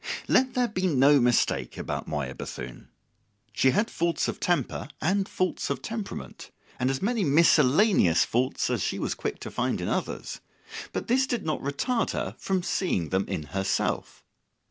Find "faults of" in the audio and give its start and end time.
3.91-4.39, 5.29-5.83